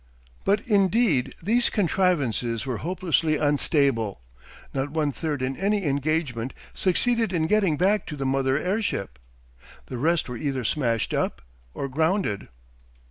But 0.45 0.65
indeed 0.67 1.35
these 1.43 1.69
contrivances 1.69 2.65
were 2.65 2.77
hopelessly 2.79 3.37
unstable; 3.37 4.23
not 4.73 4.89
one 4.89 5.11
third 5.11 5.43
in 5.43 5.55
any 5.55 5.85
engagement 5.85 6.55
succeeded 6.73 7.31
in 7.31 7.45
getting 7.45 7.77
back 7.77 8.07
to 8.07 8.15
the 8.17 8.25
mother 8.25 8.57
airship. 8.57 9.19
The 9.85 9.99
rest 9.99 10.27
were 10.27 10.37
either 10.37 10.63
smashed 10.63 11.13
up 11.13 11.43
or 11.75 11.87
grounded. 11.87 12.47